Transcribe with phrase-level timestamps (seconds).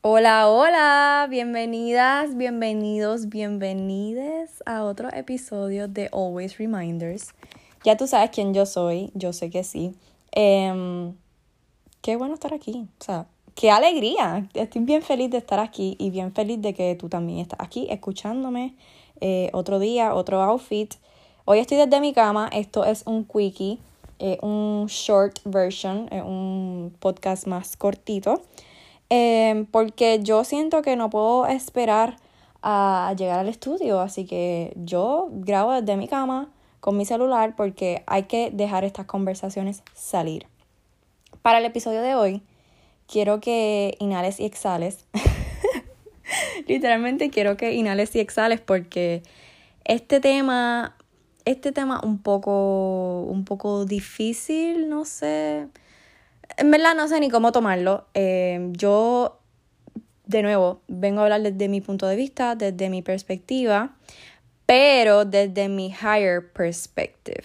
[0.00, 7.34] Hola, hola, bienvenidas, bienvenidos, bienvenides a otro episodio de Always Reminders.
[7.82, 9.96] Ya tú sabes quién yo soy, yo sé que sí.
[10.30, 11.16] Em,
[12.00, 13.26] qué bueno estar aquí, o sea,
[13.56, 14.48] qué alegría.
[14.54, 17.88] Estoy bien feliz de estar aquí y bien feliz de que tú también estás aquí
[17.90, 18.76] escuchándome.
[19.20, 20.94] Eh, otro día, otro outfit.
[21.44, 23.80] Hoy estoy desde mi cama, esto es un quickie,
[24.20, 28.42] eh, un short version, eh, un podcast más cortito.
[29.10, 32.16] Em, porque yo siento que no puedo esperar
[32.62, 36.50] a llegar al estudio, así que yo grabo desde mi cama
[36.80, 40.46] con mi celular porque hay que dejar estas conversaciones salir.
[41.40, 42.42] Para el episodio de hoy,
[43.06, 45.06] quiero que inhales y exhales.
[46.66, 49.22] Literalmente quiero que inhales y exhales porque
[49.84, 50.96] este tema,
[51.46, 55.68] este tema un poco, un poco difícil, no sé
[56.56, 58.06] en verdad no sé ni cómo tomarlo.
[58.14, 59.40] Eh, yo,
[60.26, 63.96] de nuevo, vengo a hablar desde mi punto de vista, desde mi perspectiva,
[64.66, 67.44] pero desde mi higher perspective.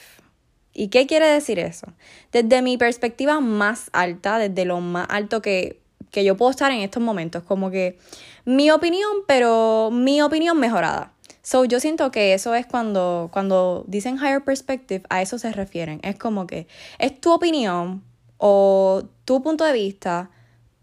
[0.73, 1.87] ¿Y qué quiere decir eso?
[2.31, 6.81] Desde mi perspectiva más alta, desde lo más alto que, que yo puedo estar en
[6.81, 7.99] estos momentos, como que
[8.45, 11.13] mi opinión, pero mi opinión mejorada.
[11.43, 15.99] So, yo siento que eso es cuando, cuando dicen higher perspective, a eso se refieren.
[16.01, 16.67] Es como que
[16.99, 18.01] es tu opinión,
[18.45, 20.29] o tu punto de vista,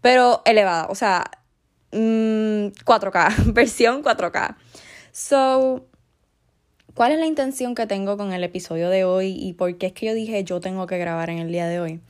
[0.01, 1.29] pero elevada, o sea,
[1.91, 4.55] 4K, mm, versión 4K.
[5.11, 5.85] So,
[6.95, 9.93] ¿cuál es la intención que tengo con el episodio de hoy y por qué es
[9.93, 12.01] que yo dije yo tengo que grabar en el día de hoy?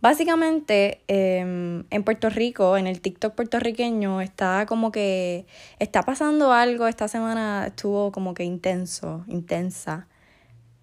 [0.00, 5.46] Básicamente, em, en Puerto Rico, en el TikTok puertorriqueño, está como que
[5.80, 6.86] está pasando algo.
[6.86, 10.06] Esta semana estuvo como que intenso, intensa.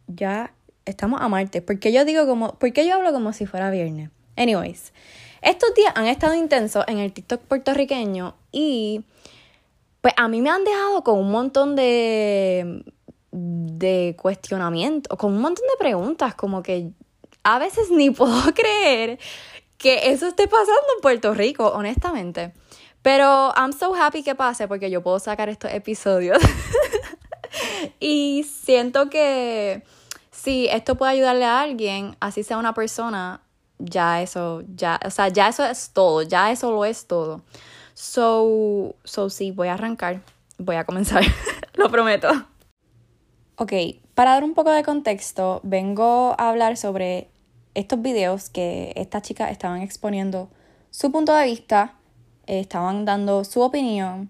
[0.07, 0.53] Ya
[0.89, 1.61] estamos a martes.
[1.61, 4.09] ¿Por qué yo digo como, por qué yo hablo como si fuera viernes?
[4.35, 4.93] Anyways,
[5.41, 9.03] estos días han estado intensos en el TikTok puertorriqueño y
[10.01, 12.83] pues a mí me han dejado con un montón de,
[13.31, 16.91] de cuestionamientos, con un montón de preguntas, como que
[17.43, 19.19] a veces ni puedo creer
[19.77, 22.53] que eso esté pasando en Puerto Rico, honestamente.
[23.01, 26.37] Pero I'm so happy que pase porque yo puedo sacar estos episodios.
[27.99, 29.83] y siento que
[30.41, 33.41] si esto puede ayudarle a alguien, así sea una persona,
[33.77, 37.41] ya eso, ya, o sea, ya eso es todo, ya eso lo es todo.
[37.93, 40.21] So, so sí, voy a arrancar,
[40.57, 41.23] voy a comenzar,
[41.73, 42.29] lo prometo.
[43.57, 43.73] Ok,
[44.15, 47.29] para dar un poco de contexto, vengo a hablar sobre
[47.73, 50.49] estos videos que estas chicas estaban exponiendo
[50.89, 51.95] su punto de vista,
[52.47, 54.29] estaban dando su opinión,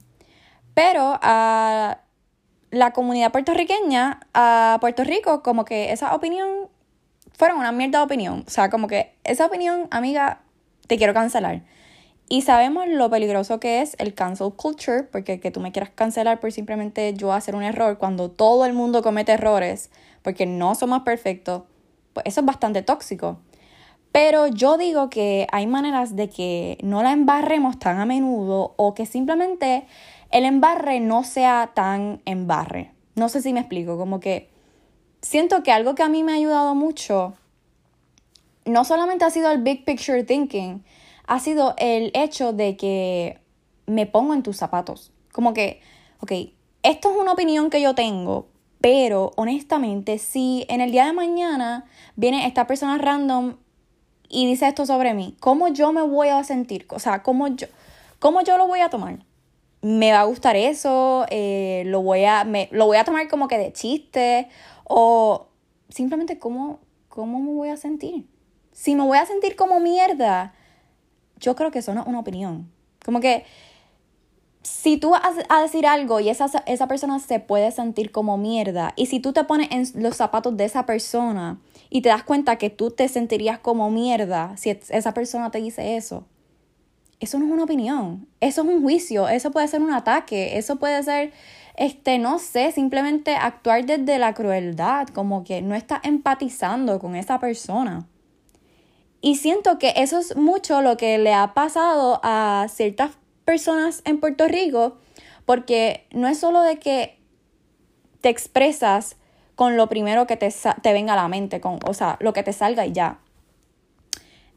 [0.74, 2.00] pero a
[2.72, 6.70] la comunidad puertorriqueña a Puerto Rico, como que esa opinión
[7.34, 8.44] fueron una mierda de opinión.
[8.46, 10.42] O sea, como que esa opinión, amiga,
[10.88, 11.64] te quiero cancelar.
[12.28, 16.40] Y sabemos lo peligroso que es el cancel culture, porque que tú me quieras cancelar
[16.40, 19.90] por simplemente yo hacer un error cuando todo el mundo comete errores,
[20.22, 21.64] porque no somos perfectos,
[22.14, 23.40] pues eso es bastante tóxico.
[24.12, 28.94] Pero yo digo que hay maneras de que no la embarremos tan a menudo o
[28.94, 29.86] que simplemente
[30.32, 32.92] el embarre no sea tan embarre.
[33.16, 34.50] No sé si me explico, como que
[35.22, 37.34] siento que algo que a mí me ha ayudado mucho
[38.66, 40.84] no solamente ha sido el big picture thinking,
[41.28, 43.40] ha sido el hecho de que
[43.88, 45.12] me pongo en tus zapatos.
[45.32, 45.82] Como que,
[46.22, 46.32] ok,
[46.84, 48.48] esto es una opinión que yo tengo,
[48.82, 51.86] pero honestamente, si en el día de mañana
[52.16, 53.56] viene esta persona random
[54.30, 56.86] y dice esto sobre mí, ¿cómo yo me voy a sentir?
[56.90, 57.68] O sea, ¿cómo yo,
[58.20, 59.20] cómo yo lo voy a tomar?
[59.82, 63.48] Me va a gustar eso, eh, lo, voy a, me, lo voy a tomar como
[63.48, 64.50] que de chiste
[64.84, 65.48] o
[65.90, 68.26] simplemente cómo, cómo me voy a sentir.
[68.72, 70.54] Si me voy a sentir como mierda,
[71.38, 72.70] yo creo que eso no es una opinión.
[73.04, 73.46] Como que
[74.62, 78.94] si tú vas a decir algo y esa, esa persona se puede sentir como mierda,
[78.96, 82.58] y si tú te pones en los zapatos de esa persona y te das cuenta
[82.58, 86.26] que tú te sentirías como mierda si esa persona te dice eso,
[87.20, 90.78] eso no es una opinión, eso es un juicio, eso puede ser un ataque, eso
[90.78, 91.34] puede ser,
[91.76, 97.40] este, no sé, simplemente actuar desde la crueldad, como que no estás empatizando con esa
[97.40, 98.08] persona.
[99.22, 103.12] Y siento que eso es mucho lo que le ha pasado a ciertas
[103.44, 104.98] personas en Puerto Rico,
[105.46, 107.20] porque no es solo de que
[108.22, 109.18] te expresas
[109.56, 112.44] con lo primero que te, te venga a la mente, con, o sea, lo que
[112.44, 113.20] te salga y ya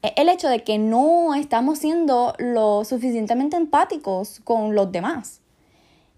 [0.02, 5.40] el hecho de que no estamos siendo lo suficientemente empáticos con los demás.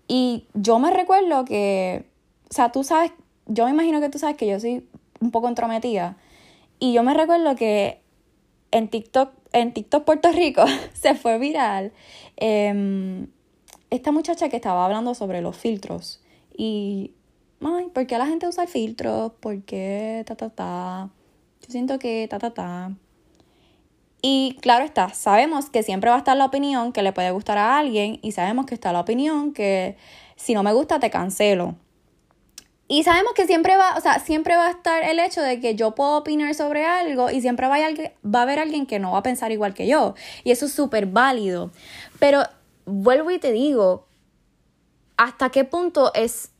[0.08, 2.04] Y yo me recuerdo que,
[2.50, 3.12] o sea, tú sabes,
[3.46, 4.86] yo me imagino que tú sabes que yo soy
[5.20, 6.16] un poco entrometida.
[6.78, 8.00] Y yo me recuerdo que
[8.70, 11.92] en TikTok en TikTok Puerto Rico se fue viral
[12.36, 13.28] em,
[13.90, 16.20] esta muchacha que estaba hablando sobre los filtros.
[16.56, 17.12] Y,
[17.60, 19.32] ay, ¿por qué la gente usa filtros?
[19.40, 21.10] ¿Por qué ta, ta, ta?
[21.62, 22.92] Yo siento que ta, ta, ta.
[24.26, 27.58] Y claro está, sabemos que siempre va a estar la opinión que le puede gustar
[27.58, 29.98] a alguien y sabemos que está la opinión que
[30.34, 31.74] si no me gusta te cancelo.
[32.88, 35.74] Y sabemos que siempre va, o sea, siempre va a estar el hecho de que
[35.74, 37.90] yo puedo opinar sobre algo y siempre va a,
[38.26, 40.14] va a haber alguien que no va a pensar igual que yo.
[40.42, 41.70] Y eso es súper válido.
[42.18, 42.44] Pero
[42.86, 44.06] vuelvo y te digo,
[45.18, 46.50] ¿hasta qué punto es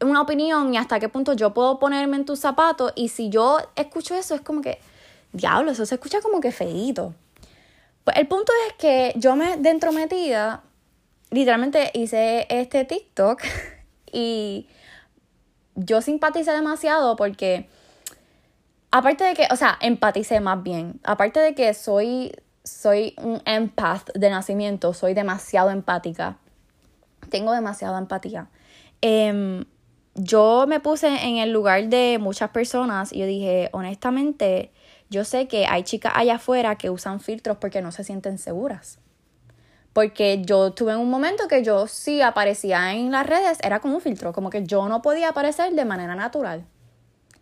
[0.00, 2.92] una opinión y hasta qué punto yo puedo ponerme en tus zapatos?
[2.96, 4.80] Y si yo escucho eso, es como que,
[5.32, 7.14] diablo, eso se escucha como que feíto.
[8.04, 10.62] Pues el punto es que yo me dentro metida,
[11.30, 13.42] literalmente hice este TikTok
[14.12, 14.66] y
[15.74, 17.68] yo simpaticé demasiado porque,
[18.90, 22.32] aparte de que, o sea, empaticé más bien, aparte de que soy,
[22.64, 26.38] soy un empath de nacimiento, soy demasiado empática,
[27.30, 28.50] tengo demasiada empatía.
[29.00, 29.64] Em,
[30.14, 34.71] yo me puse en el lugar de muchas personas y yo dije, honestamente,
[35.12, 38.98] yo sé que hay chicas allá afuera que usan filtros porque no se sienten seguras.
[39.92, 44.00] Porque yo tuve un momento que yo sí aparecía en las redes, era como un
[44.00, 46.64] filtro, como que yo no podía aparecer de manera natural.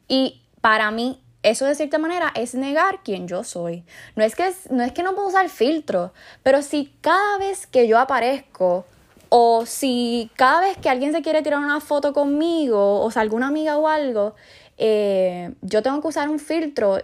[0.08, 3.84] Y para mí, eso de cierta manera es negar quién yo soy.
[4.16, 6.12] No es que no, es que no puedo usar filtro,
[6.42, 8.84] pero si cada vez que yo aparezco
[9.28, 13.46] o si cada vez que alguien se quiere tirar una foto conmigo o sea, alguna
[13.46, 14.34] amiga o algo,
[14.76, 16.98] eh, yo tengo que usar un filtro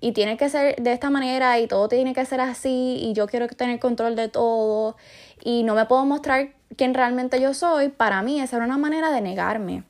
[0.00, 3.26] y tiene que ser de esta manera y todo tiene que ser así y yo
[3.26, 4.96] quiero tener control de todo
[5.42, 9.10] y no me puedo mostrar quién realmente yo soy, para mí esa era una manera
[9.10, 9.84] de negarme.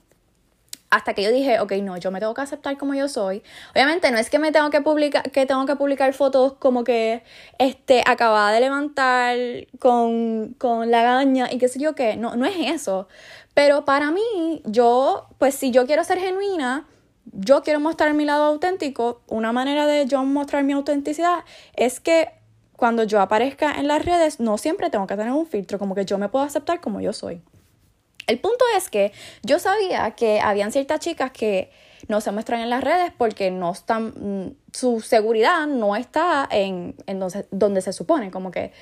[0.92, 3.44] Hasta que yo dije, ok, no, yo me tengo que aceptar como yo soy.
[3.72, 7.22] Obviamente no es que me tengo que publicar, que tengo que publicar fotos como que
[7.60, 9.36] este, acabada de levantar
[9.78, 12.16] con, con la gaña y qué sé yo qué.
[12.16, 13.06] No, no es eso.
[13.54, 16.88] Pero para mí, yo, pues si yo quiero ser genuina,
[17.32, 21.44] yo quiero mostrar mi lado auténtico, una manera de yo mostrar mi autenticidad
[21.74, 22.28] es que
[22.76, 26.04] cuando yo aparezca en las redes no siempre tengo que tener un filtro, como que
[26.04, 27.42] yo me puedo aceptar como yo soy.
[28.26, 29.12] El punto es que
[29.42, 31.70] yo sabía que habían ciertas chicas que
[32.08, 36.94] no se muestran en las redes porque no están, mm, su seguridad no está en,
[37.06, 38.72] donde, donde, se supone, como que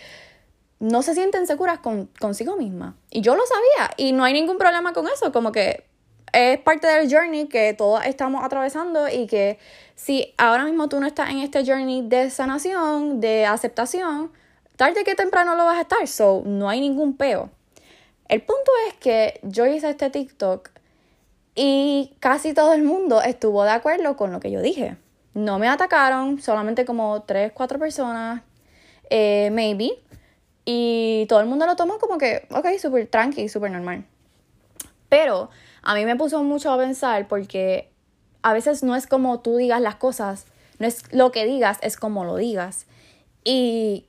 [0.81, 2.97] no se sienten seguras con, consigo misma.
[3.11, 5.88] Y yo lo sabía y no hay ningún problema con eso, como que
[6.33, 9.59] es parte del journey que todos estamos atravesando y que
[9.95, 14.31] si ahora mismo tú no estás en este journey de sanación, de aceptación,
[14.77, 17.51] tarde que temprano lo vas a estar, so no hay ningún peo.
[18.29, 20.71] El punto es que yo hice este TikTok
[21.55, 24.97] y casi todo el mundo estuvo de acuerdo con lo que yo dije.
[25.35, 28.43] No me atacaron, solamente como 3, 4 personas,
[29.11, 29.99] eh, maybe.
[30.65, 34.05] Y todo el mundo lo tomó como que, ok, súper tranqui, súper normal.
[35.09, 35.49] Pero
[35.83, 37.91] a mí me puso mucho a pensar porque
[38.43, 40.47] a veces no es como tú digas las cosas,
[40.79, 42.87] no es lo que digas, es como lo digas.
[43.45, 44.07] Y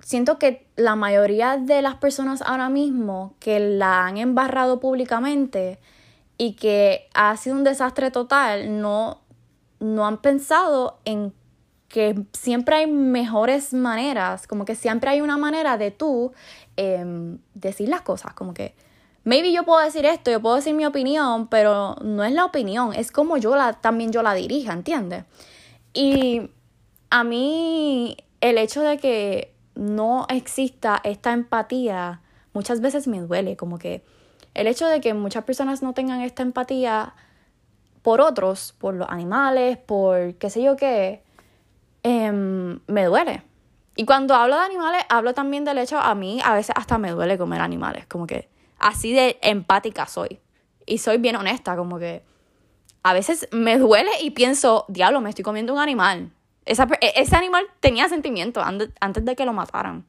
[0.00, 5.78] siento que la mayoría de las personas ahora mismo que la han embarrado públicamente
[6.38, 9.20] y que ha sido un desastre total, no,
[9.80, 11.32] no han pensado en
[11.88, 16.32] que siempre hay mejores maneras, como que siempre hay una manera de tú
[16.76, 18.74] em, decir las cosas, como que
[19.24, 22.94] maybe yo puedo decir esto, yo puedo decir mi opinión, pero no es la opinión,
[22.94, 25.24] es como yo la, también yo la dirija, ¿entiendes?
[25.94, 26.50] Y
[27.10, 32.20] a mí el hecho de que no exista esta empatía
[32.52, 34.04] muchas veces me duele, como que
[34.54, 37.14] el hecho de que muchas personas no tengan esta empatía
[38.02, 41.22] por otros, por los animales, por qué sé yo qué,
[42.02, 43.42] em, me duele.
[43.94, 47.10] Y cuando hablo de animales, hablo también del hecho, a mí a veces hasta me
[47.10, 48.48] duele comer animales, como que
[48.82, 50.40] así de empática soy.
[50.84, 52.22] Y soy bien honesta, como que
[53.02, 56.30] a veces me duele y pienso, diablo, me estoy comiendo un animal.
[56.66, 56.74] E,
[57.16, 60.04] ese animal tenía sentimiento antes de que lo mataran.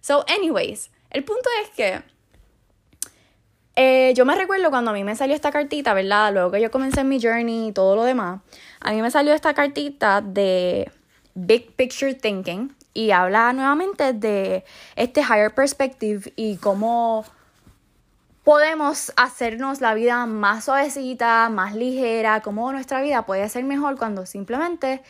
[0.00, 2.02] So, anyways, el punto es que
[3.76, 6.32] eh, yo me recuerdo cuando a mí me salió esta cartita, ¿verdad?
[6.32, 8.40] Luego que yo comencé mi journey y todo lo demás,
[8.80, 10.90] a mí me salió esta cartita de
[11.34, 14.64] Big Picture Thinking y habla nuevamente de
[14.96, 17.24] este higher perspective y cómo
[18.48, 24.24] podemos hacernos la vida más suavecita, más ligera, cómo nuestra vida puede ser mejor cuando
[24.24, 25.02] simplemente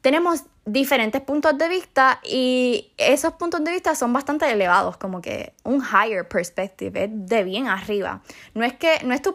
[0.00, 5.52] tenemos diferentes puntos de vista y esos puntos de vista son bastante elevados, como que
[5.64, 8.22] un higher perspective, es de bien arriba.
[8.54, 9.34] No es que no es tu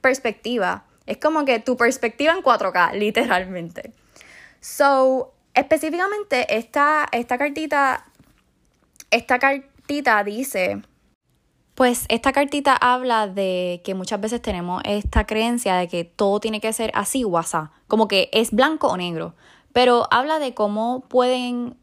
[0.00, 3.92] perspectiva, es como que tu perspectiva en 4K, literalmente.
[4.62, 8.06] So, específicamente esta, esta cartita,
[9.10, 10.80] esta cartita dice,
[11.78, 16.60] pues esta cartita habla de que muchas veces tenemos esta creencia de que todo tiene
[16.60, 17.40] que ser así o
[17.86, 19.36] como que es blanco o negro,
[19.72, 21.76] pero habla de cómo pueden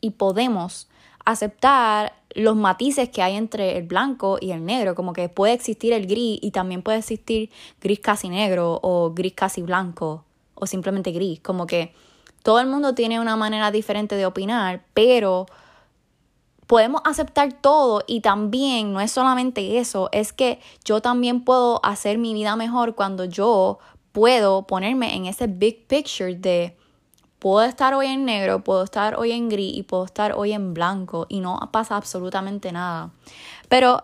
[0.00, 0.88] y podemos
[1.26, 5.92] aceptar los matices que hay entre el blanco y el negro, como que puede existir
[5.92, 7.50] el gris y también puede existir
[7.82, 10.24] gris casi negro o gris casi blanco
[10.54, 11.92] o simplemente gris, como que
[12.42, 15.44] todo el mundo tiene una manera diferente de opinar, pero
[16.66, 22.18] podemos aceptar todo y también no es solamente eso, es que yo también puedo hacer
[22.18, 23.78] mi vida mejor cuando yo
[24.12, 26.76] puedo ponerme en ese big picture de
[27.38, 30.74] puedo estar hoy en negro, puedo estar hoy en gris y puedo estar hoy en
[30.74, 33.10] blanco y no pasa absolutamente nada.
[33.68, 34.02] Pero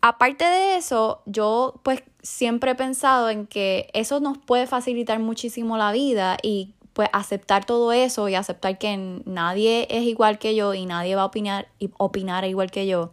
[0.00, 5.76] aparte de eso, yo pues siempre he pensado en que eso nos puede facilitar muchísimo
[5.76, 10.72] la vida y pues aceptar todo eso y aceptar que nadie es igual que yo
[10.72, 13.10] y nadie va a opinar, opinar igual que yo,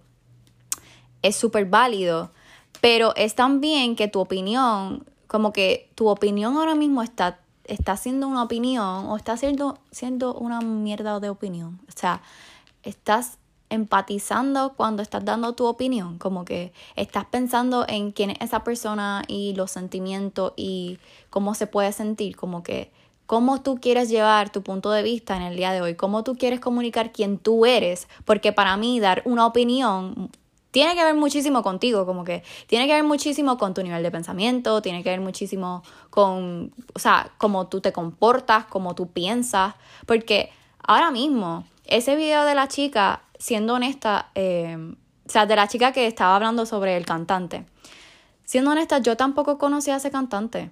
[1.21, 2.31] es súper válido.
[2.79, 8.29] Pero es también que tu opinión, como que tu opinión ahora mismo está, está siendo
[8.29, 11.81] una opinión o está siendo, siendo una mierda de opinión.
[11.89, 12.21] O sea,
[12.83, 13.37] estás
[13.69, 19.23] empatizando cuando estás dando tu opinión, como que estás pensando en quién es esa persona
[19.27, 20.99] y los sentimientos y
[21.29, 23.02] cómo se puede sentir, como que
[23.33, 26.37] cómo tú quieres llevar tu punto de vista en el día de hoy, cómo tú
[26.37, 30.29] quieres comunicar quién tú eres, porque para mí dar una opinión
[30.69, 34.11] tiene que ver muchísimo contigo, como que tiene que ver muchísimo con tu nivel de
[34.11, 39.73] pensamiento, tiene que ver muchísimo con, o sea, cómo tú te comportas, cómo tú piensas,
[40.05, 40.51] porque
[40.83, 44.77] ahora mismo, ese video de la chica, siendo honesta, eh,
[45.25, 47.65] o sea, de la chica que estaba hablando sobre el cantante,
[48.43, 50.69] siendo honesta, yo tampoco conocía a ese cantante,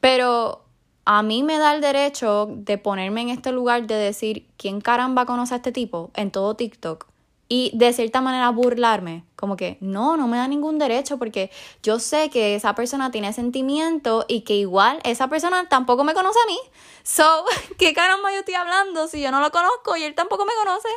[0.00, 0.64] pero
[1.12, 5.26] a mí me da el derecho de ponerme en este lugar de decir quién caramba
[5.26, 7.08] conoce a este tipo en todo TikTok
[7.48, 11.50] y de cierta manera burlarme, como que no, no me da ningún derecho porque
[11.82, 16.38] yo sé que esa persona tiene sentimiento y que igual esa persona tampoco me conoce
[16.44, 16.60] a mí.
[17.02, 17.44] So,
[17.76, 20.88] ¿qué caramba yo estoy hablando si yo no lo conozco y él tampoco me conoce?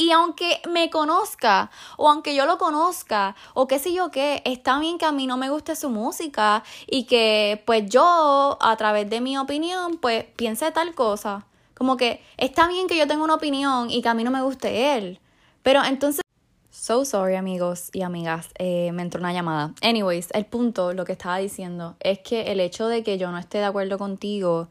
[0.00, 4.78] Y aunque me conozca, o aunque yo lo conozca, o qué sé yo qué, está
[4.78, 9.10] bien que a mí no me guste su música y que pues yo, a través
[9.10, 11.44] de mi opinión, pues piense tal cosa.
[11.74, 14.40] Como que está bien que yo tenga una opinión y que a mí no me
[14.40, 15.20] guste él.
[15.62, 16.22] Pero entonces...
[16.70, 19.74] So sorry amigos y amigas, eh, me entró una llamada.
[19.82, 23.36] Anyways, el punto, lo que estaba diciendo, es que el hecho de que yo no
[23.36, 24.68] esté de acuerdo contigo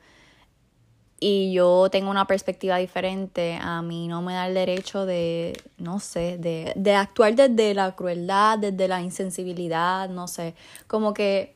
[1.20, 6.00] y yo tengo una perspectiva diferente, a mí no me da el derecho de, no
[6.00, 10.56] sé, de, de actuar desde la crueldad, desde la insensibilidad, no sé,
[10.88, 11.56] como que,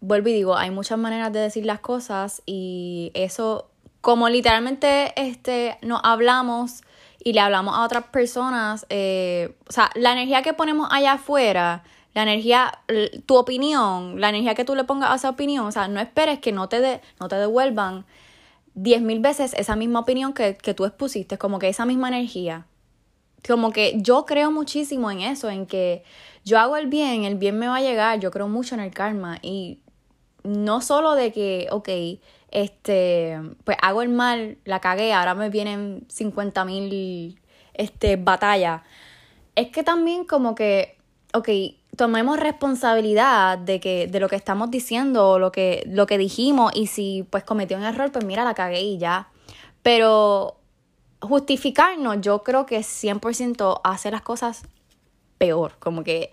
[0.00, 5.78] vuelvo y digo, hay muchas maneras de decir las cosas y eso, como literalmente este,
[5.80, 6.82] nos hablamos
[7.24, 11.84] y le hablamos a otras personas, eh, o sea, la energía que ponemos allá afuera,
[12.14, 12.80] la energía,
[13.24, 16.40] tu opinión, la energía que tú le pongas a esa opinión, o sea, no esperes
[16.40, 18.04] que no te, de, no te devuelvan
[18.74, 22.66] diez mil veces esa misma opinión que, que tú expusiste, como que esa misma energía.
[23.46, 26.04] Como que yo creo muchísimo en eso, en que
[26.44, 28.92] yo hago el bien, el bien me va a llegar, yo creo mucho en el
[28.92, 29.80] karma y
[30.44, 31.88] no solo de que, ok,
[32.50, 37.40] este, pues hago el mal, la cagué, ahora me vienen 50 mil
[37.74, 38.82] este, batallas.
[39.54, 40.98] Es que también como que,
[41.34, 41.48] ok,
[41.96, 46.72] tomemos responsabilidad de que de lo que estamos diciendo o lo que lo que dijimos
[46.74, 49.28] y si pues cometió un error pues mira la cagué y ya.
[49.82, 50.56] Pero
[51.20, 54.62] justificarnos yo creo que 100% hace las cosas
[55.38, 55.76] peor.
[55.78, 56.30] Como que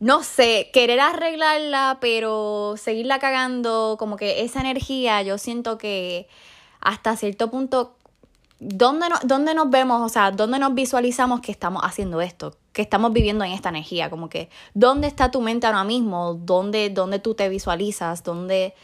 [0.00, 6.26] no sé, querer arreglarla, pero seguirla cagando, como que esa energía, yo siento que
[6.80, 7.98] hasta cierto punto
[8.60, 13.12] ¿dónde, ¿dónde nos vemos, o sea, dónde nos visualizamos que estamos haciendo esto, que estamos
[13.12, 14.10] viviendo en esta energía?
[14.10, 16.34] Como que, ¿dónde está tu mente ahora mismo?
[16.34, 18.22] ¿Dónde, dónde tú te visualizas?
[18.22, 18.74] ¿Dónde,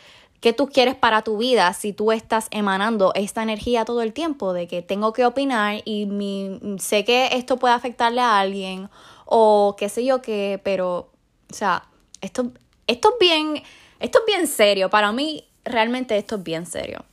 [0.41, 4.53] ¿Qué tú quieres para tu vida si tú estás emanando esta energía todo el tiempo
[4.53, 8.89] de que tengo que opinar y mi, sé que esto puede afectarle a alguien
[9.25, 11.11] o qué sé yo qué, pero,
[11.51, 11.85] o sea,
[12.21, 12.51] esto,
[12.87, 13.63] esto es bien,
[14.01, 14.89] esto es bien serio.
[14.89, 17.05] Para mí, realmente esto es bien serio.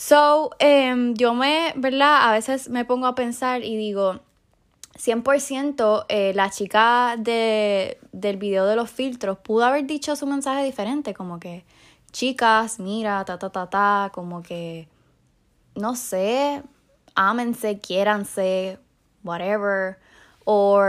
[0.00, 2.30] So, um, yo me, ¿verdad?
[2.30, 4.20] A veces me pongo a pensar y digo,
[4.98, 10.64] 100% eh, la chica de, del video de los filtros pudo haber dicho su mensaje
[10.64, 11.66] diferente, como que,
[12.12, 14.88] chicas, mira, ta, ta, ta, ta, como que,
[15.74, 16.62] no sé,
[17.14, 18.78] ámense, quiéranse,
[19.22, 19.98] whatever.
[20.46, 20.80] O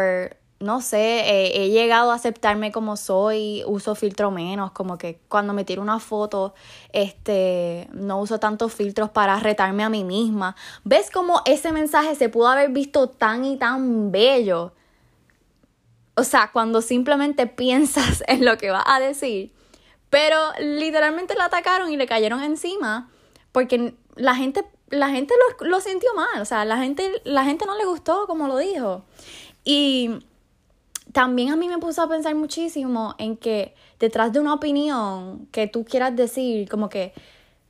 [0.62, 5.66] no sé, he llegado a aceptarme como soy, uso filtro menos, como que cuando me
[5.66, 6.54] tiro una foto,
[6.94, 10.56] este, no uso tantos filtros para retarme a mí misma.
[10.84, 14.74] ¿Ves cómo ese mensaje se pudo haber visto tan y tan bello?
[16.16, 19.52] O sea, cuando simplemente piensas en lo que vas a decir,
[20.10, 23.10] pero literalmente la atacaron y le cayeron encima
[23.52, 27.66] porque la gente, la gente lo, lo sintió mal, o sea, la gente, la gente
[27.66, 29.04] no le gustó como lo dijo.
[29.64, 30.20] Y
[31.14, 35.68] también a mí me puso a pensar muchísimo en que detrás de una opinión que
[35.68, 37.14] tú quieras decir, como que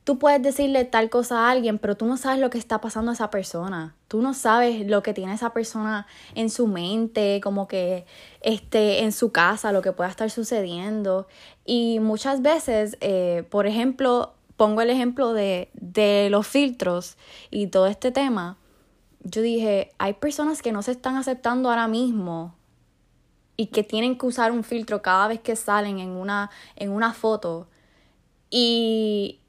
[0.04, 3.10] tú puedes decirle tal cosa a alguien, pero tú no sabes lo que está pasando
[3.10, 3.94] a esa persona.
[4.08, 8.04] Tú no sabes lo que tiene esa persona en su mente, como que
[8.40, 11.26] este, en su casa, lo que pueda estar sucediendo.
[11.64, 17.16] Y muchas veces, eh, por ejemplo, pongo el ejemplo de, de los filtros
[17.50, 18.58] y todo este tema.
[19.24, 22.54] Yo dije, hay personas que no se están aceptando ahora mismo
[23.56, 27.12] y que tienen que usar un filtro cada vez que salen en una, en una
[27.12, 27.68] foto.
[28.50, 29.40] Y,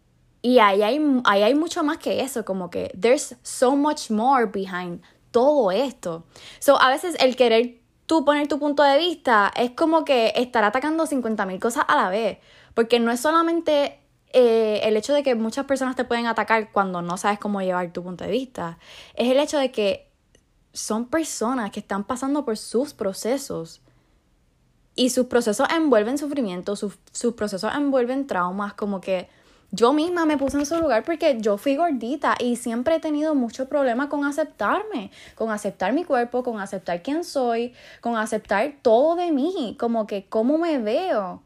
[0.42, 4.46] y ahí hay, ahí hay mucho más que eso, como que there's so much more
[4.46, 6.26] behind todo esto.
[6.60, 10.64] So, a veces el querer tú poner tu punto de vista es como que estar
[10.64, 12.38] atacando 50.000 cosas a la vez.
[12.74, 14.00] Porque no es solamente
[14.32, 17.92] eh, el hecho de que muchas personas te pueden atacar cuando no sabes cómo llevar
[17.94, 18.78] tu punto de vista.
[19.16, 20.12] Es el hecho de que
[20.74, 23.82] son personas que están pasando por sus procesos
[24.96, 29.28] y sus procesos envuelven sufrimiento, sus, sus procesos envuelven traumas, como que
[29.76, 33.34] yo misma me puse en su lugar porque yo fui gordita y siempre he tenido
[33.34, 39.16] mucho problema con aceptarme, con aceptar mi cuerpo, con aceptar quién soy, con aceptar todo
[39.16, 41.42] de mí, como que cómo me veo.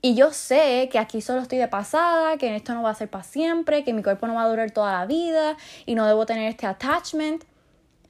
[0.00, 3.10] Y yo sé que aquí solo estoy de pasada, que esto no va a ser
[3.10, 6.24] para siempre, que mi cuerpo no va a durar toda la vida y no debo
[6.24, 7.44] tener este attachment.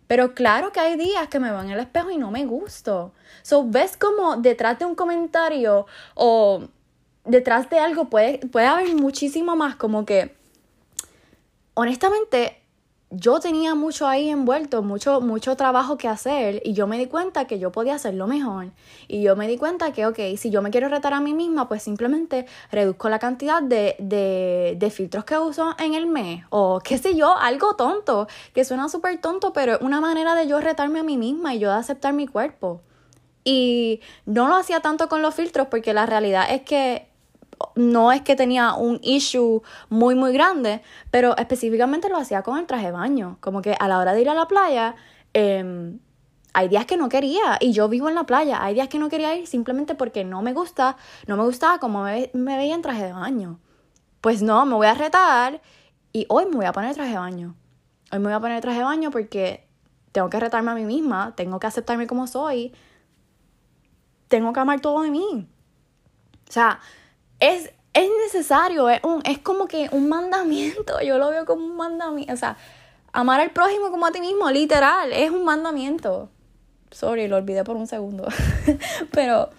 [0.08, 3.12] Pero claro que hay días que me en el espejo y no me gusto.
[3.42, 6.64] So, ves como detrás de un comentario o
[7.24, 10.34] detrás de algo puede, puede haber muchísimo más, como que
[11.74, 12.57] honestamente
[13.10, 17.46] yo tenía mucho ahí envuelto, mucho, mucho trabajo que hacer y yo me di cuenta
[17.46, 18.70] que yo podía hacerlo mejor.
[19.06, 21.68] Y yo me di cuenta que, ok, si yo me quiero retar a mí misma,
[21.68, 26.44] pues simplemente reduzco la cantidad de, de, de filtros que uso en el mes.
[26.50, 30.46] O qué sé yo, algo tonto, que suena súper tonto, pero es una manera de
[30.46, 32.82] yo retarme a mí misma y yo de aceptar mi cuerpo.
[33.42, 37.07] Y no lo hacía tanto con los filtros porque la realidad es que
[37.74, 42.66] no es que tenía un issue muy, muy grande, pero específicamente lo hacía con el
[42.66, 43.38] traje de baño.
[43.40, 44.94] Como que a la hora de ir a la playa,
[45.32, 45.98] em,
[46.54, 48.62] hay días que no quería y yo vivo en la playa.
[48.62, 52.02] Hay días que no quería ir simplemente porque no me gusta, no me gustaba como
[52.02, 53.60] me, veía en traje de baño.
[54.20, 55.60] Pues no, me voy a retar
[56.12, 57.54] y hoy me voy a poner traje de baño.
[58.10, 59.68] Hoy me voy a poner traje de baño porque
[60.12, 62.72] tengo que retarme a mí misma, tengo que aceptarme como soy,
[64.28, 65.48] tengo que amar todo de mí.
[66.48, 66.80] O sea,
[67.40, 71.76] es, es necesario, es, un, es como que un mandamiento, yo lo veo como un
[71.76, 72.56] mandamiento, o sea,
[73.12, 76.28] amar al prójimo como a ti mismo, literal, es un mandamiento.
[76.90, 78.26] Sorry, lo olvidé por un segundo,
[79.12, 79.50] pero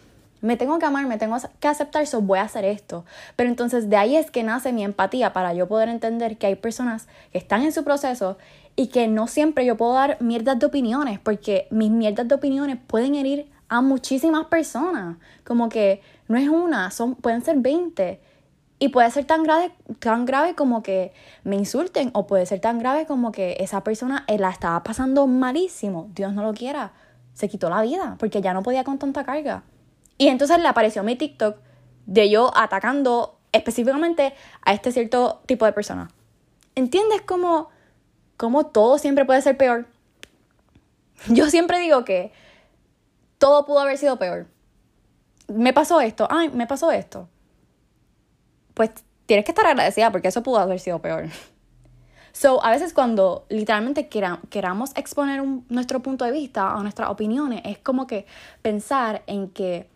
[0.41, 3.05] me tengo que amar, me tengo que aceptar, eso voy a hacer esto.
[3.35, 6.55] Pero entonces de ahí es que nace mi empatía para yo poder entender que hay
[6.55, 8.37] personas que están en su proceso
[8.75, 12.77] y que no siempre yo puedo dar mierdas de opiniones, porque mis mierdas de opiniones
[12.87, 15.17] pueden herir a muchísimas personas.
[15.43, 18.19] Como que no es una, son, pueden ser 20.
[18.79, 22.79] Y puede ser tan grave, tan grave como que me insulten o puede ser tan
[22.79, 26.09] grave como que esa persona eh, la estaba pasando malísimo.
[26.15, 26.93] Dios no lo quiera.
[27.33, 29.63] Se quitó la vida porque ya no podía con tanta carga.
[30.17, 31.57] Y entonces le apareció mi TikTok
[32.05, 36.09] de yo atacando específicamente a este cierto tipo de persona.
[36.75, 37.69] ¿Entiendes cómo,
[38.37, 39.87] cómo todo siempre puede ser peor?
[41.27, 42.31] Yo siempre digo que
[43.39, 44.47] todo pudo haber sido peor.
[45.47, 47.27] Me pasó esto, ay, me pasó esto.
[48.75, 48.91] Pues
[49.25, 51.25] tienes que estar agradecida porque eso pudo haber sido peor.
[52.31, 57.79] So, a veces cuando literalmente queramos exponer nuestro punto de vista o nuestras opiniones, es
[57.79, 58.27] como que
[58.61, 59.89] pensar en que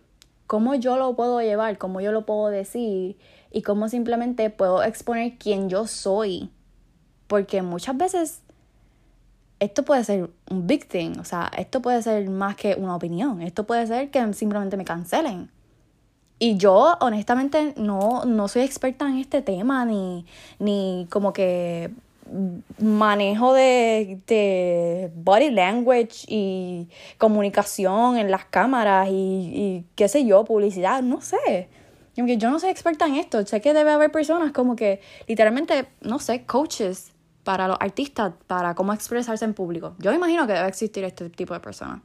[0.47, 3.17] cómo yo lo puedo llevar, cómo yo lo puedo decir
[3.51, 6.49] y cómo simplemente puedo exponer quién yo soy.
[7.27, 8.41] Porque muchas veces
[9.63, 13.41] esto puede ser un big thing, o sea, esto puede ser más que una opinión,
[13.41, 15.49] esto puede ser que simplemente me cancelen.
[16.39, 20.25] Y yo honestamente no, no soy experta en este tema, ni,
[20.59, 21.91] ni como que
[22.79, 30.43] manejo de, de body language y comunicación en las cámaras y, y qué sé yo,
[30.43, 31.69] publicidad, no sé.
[32.15, 36.19] Yo no soy experta en esto, sé que debe haber personas como que literalmente, no
[36.19, 37.12] sé, coaches
[37.43, 39.95] para los artistas, para cómo expresarse en público.
[39.99, 42.01] Yo imagino que debe existir este tipo de personas.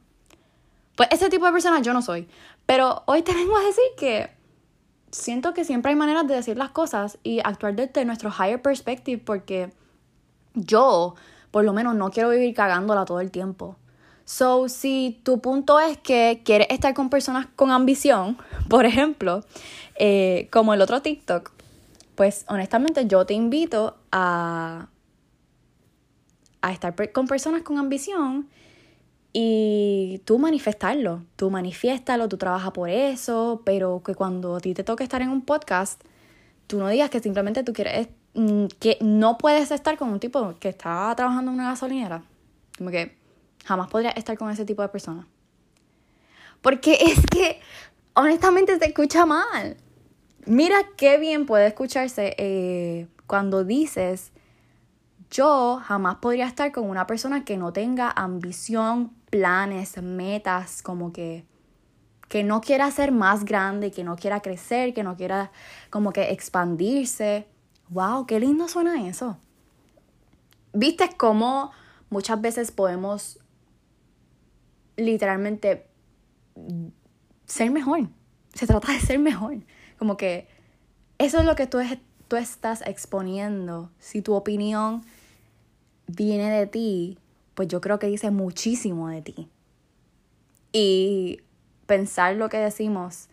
[0.95, 2.27] Pues ese tipo de persona yo no soy.
[2.65, 4.29] Pero hoy te vengo a decir que
[5.11, 9.21] siento que siempre hay maneras de decir las cosas y actuar desde nuestro higher perspective
[9.23, 9.71] porque
[10.53, 11.15] yo,
[11.51, 13.77] por lo menos, no quiero vivir cagándola todo el tiempo.
[14.25, 18.37] So, si tu punto es que quieres estar con personas con ambición,
[18.69, 19.43] por ejemplo,
[19.95, 21.51] eh, como el otro TikTok,
[22.15, 24.89] pues honestamente yo te invito a,
[26.61, 28.49] a estar con personas con ambición
[29.33, 34.83] y tú manifestarlo, tú manifiéstalo, tú trabajas por eso, pero que cuando a ti te
[34.83, 36.01] toque estar en un podcast,
[36.67, 40.55] tú no digas que simplemente tú quieres, mm, que no puedes estar con un tipo
[40.59, 42.23] que está trabajando en una gasolinera.
[42.77, 43.19] Como que
[43.65, 45.27] Jamás podría estar con ese tipo de persona.
[46.61, 47.59] Porque es que,
[48.13, 49.77] honestamente, se escucha mal.
[50.45, 54.31] Mira qué bien puede escucharse eh, cuando dices,
[55.31, 61.45] yo jamás podría estar con una persona que no tenga ambición, planes, metas, como que
[62.27, 65.51] que no quiera ser más grande, que no quiera crecer, que no quiera
[65.89, 67.47] como que expandirse.
[67.89, 68.27] ¡Wow!
[68.27, 69.39] ¡Qué lindo suena eso!
[70.73, 71.71] ¿Viste cómo
[72.11, 73.39] muchas veces podemos
[74.95, 75.87] literalmente
[77.45, 78.09] ser mejor.
[78.53, 79.57] Se trata de ser mejor.
[79.97, 80.47] Como que
[81.17, 81.79] eso es lo que tú,
[82.27, 83.91] tú estás exponiendo.
[83.99, 85.03] Si tu opinión
[86.15, 87.17] viene de ti,
[87.55, 89.49] pues yo creo que dice muchísimo de ti.
[90.71, 91.41] Y
[91.85, 93.29] pensar lo que decimos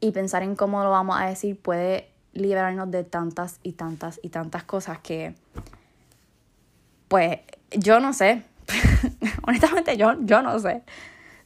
[0.00, 4.30] y pensar en cómo lo vamos a decir puede liberarnos de tantas y tantas y
[4.30, 5.34] tantas cosas que,
[7.08, 7.38] pues,
[7.70, 8.44] yo no sé,
[9.46, 10.82] Honestamente, yo, yo no sé.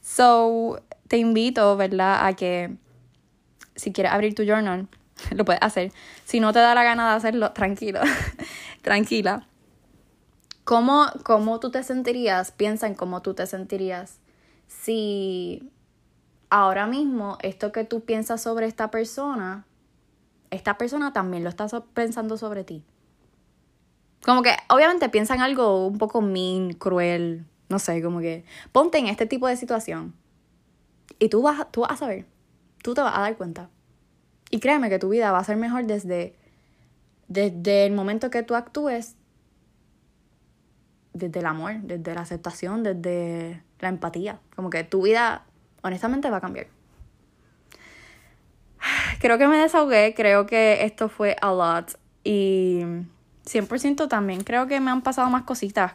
[0.01, 2.25] So, te invito, ¿verdad?
[2.25, 2.75] A que
[3.75, 4.87] si quieres abrir tu journal,
[5.31, 5.91] lo puedes hacer.
[6.25, 7.99] Si no te da la gana de hacerlo, tranquilo,
[8.81, 9.47] tranquila.
[10.67, 12.51] ¿Cómo, ¿Cómo tú te sentirías?
[12.51, 14.19] Piensa en cómo tú te sentirías
[14.67, 15.71] si
[16.49, 19.65] ahora mismo esto que tú piensas sobre esta persona,
[20.51, 22.83] esta persona también lo está pensando sobre ti.
[24.25, 29.07] Como que obviamente piensan algo un poco mean, cruel, no sé, como que ponte en
[29.07, 30.15] este tipo de situación
[31.17, 32.25] y tú vas, tú vas a saber,
[32.83, 33.69] tú te vas a dar cuenta.
[34.49, 36.35] Y créeme que tu vida va a ser mejor desde,
[37.29, 39.15] desde el momento que tú actúes,
[41.17, 44.39] desde el amor, desde la aceptación, desde la empatía.
[44.55, 45.43] Como que tu vida
[45.81, 46.67] honestamente va a cambiar.
[49.19, 52.81] Creo que me desahogué, creo que esto fue a lot y
[53.45, 55.93] 100% también creo que me han pasado más cositas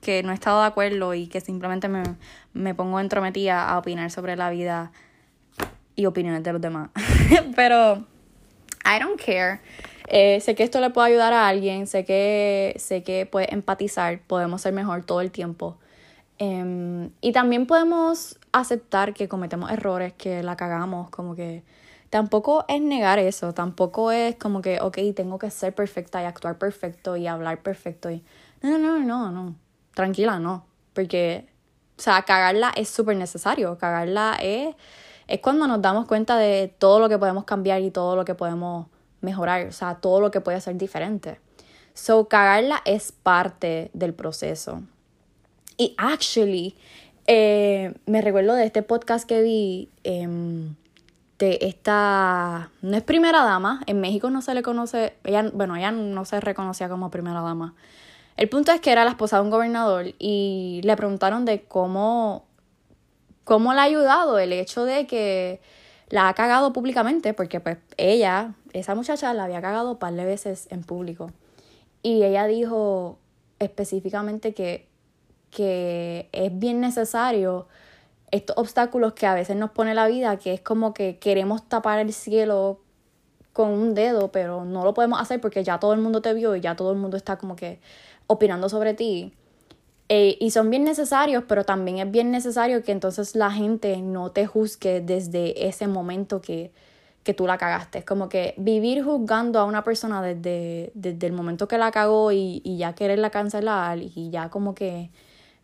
[0.00, 2.02] que no he estado de acuerdo y que simplemente me,
[2.52, 4.92] me pongo entrometida a opinar sobre la vida
[5.96, 6.90] y opiniones de los demás.
[7.56, 8.04] Pero
[8.84, 9.60] I don't care.
[10.10, 14.20] Eh, sé que esto le puede ayudar a alguien, sé que, sé que puede empatizar,
[14.26, 15.76] podemos ser mejor todo el tiempo.
[16.38, 21.62] Em, y también podemos aceptar que cometemos errores, que la cagamos, como que
[22.10, 26.58] tampoco es negar eso, tampoco es como que, ok, tengo que ser perfecta y actuar
[26.58, 28.10] perfecto y hablar perfecto.
[28.10, 28.24] Y...
[28.62, 29.68] No, no, no, no, no
[29.98, 30.64] tranquila, no.
[30.94, 31.48] Porque,
[31.98, 33.76] o sea, cagarla es súper necesario.
[33.78, 34.76] Cagarla es,
[35.26, 38.36] es cuando nos damos cuenta de todo lo que podemos cambiar y todo lo que
[38.36, 38.86] podemos
[39.20, 39.66] mejorar.
[39.66, 41.38] O sea, todo lo que puede ser diferente.
[41.94, 44.82] So, cagarla es parte del proceso.
[45.76, 46.76] Y actually,
[47.26, 50.74] eh, me recuerdo de este podcast que vi em,
[51.38, 52.70] de esta.
[52.82, 53.82] No es primera dama.
[53.86, 55.14] En México no se le conoce.
[55.24, 57.74] Ella, bueno, ella no se reconocía como primera dama.
[58.36, 62.46] El punto es que era la esposa de un gobernador y le preguntaron de cómo,
[63.42, 65.60] cómo le ha ayudado el hecho de que
[66.08, 70.24] la ha cagado públicamente, porque pues ella, esa muchacha la había cagado un par de
[70.24, 71.30] veces en público.
[72.02, 73.18] Y ella dijo
[73.58, 74.88] específicamente que,
[75.50, 77.66] que es bien necesario
[78.30, 81.98] estos obstáculos que a veces nos pone la vida, que es como que queremos tapar
[81.98, 82.80] el cielo
[83.52, 86.54] con un dedo, pero no lo podemos hacer porque ya todo el mundo te vio
[86.54, 87.80] y ya todo el mundo está como que
[88.26, 89.34] opinando sobre ti.
[90.08, 94.30] Eh, y son bien necesarios, pero también es bien necesario que entonces la gente no
[94.30, 96.72] te juzgue desde ese momento que,
[97.24, 98.04] que tú la cagaste.
[98.04, 102.62] Como que vivir juzgando a una persona desde, desde el momento que la cagó y,
[102.64, 105.10] y ya quererla cancelar y ya como que,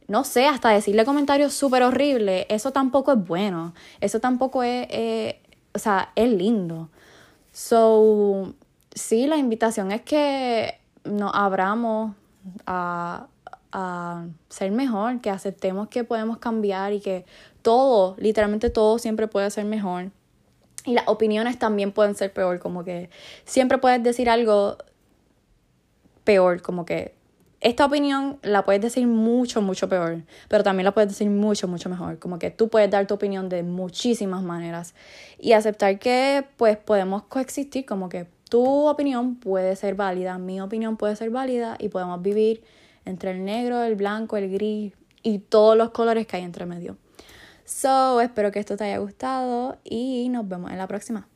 [0.08, 3.74] no sé, hasta decirle comentarios súper horribles, eso tampoco es bueno.
[4.00, 5.40] Eso tampoco es, eh,
[5.72, 6.90] o sea, es lindo.
[7.52, 8.52] So,
[8.94, 12.14] sí, la invitación es que nos abramos
[12.66, 13.26] a,
[13.74, 17.26] a ser mejor, que aceptemos que podemos cambiar y que
[17.60, 20.12] todo, literalmente todo siempre puede ser mejor.
[20.86, 23.10] Y las opiniones también pueden ser peor, como que
[23.44, 24.78] siempre puedes decir algo
[26.22, 27.16] peor, como que
[27.60, 31.88] esta opinión la puedes decir mucho, mucho peor, pero también la puedes decir mucho, mucho
[31.88, 32.20] mejor.
[32.20, 34.94] Como que tú puedes dar tu opinión de muchísimas maneras
[35.40, 40.96] y aceptar que pues podemos coexistir, como que tu opinión puede ser válida, mi opinión
[40.96, 42.62] puede ser válida y podemos vivir
[43.04, 46.96] entre el negro, el blanco, el gris y todos los colores que hay entre medio.
[47.64, 51.26] So, espero que esto te haya gustado y nos vemos en la próxima.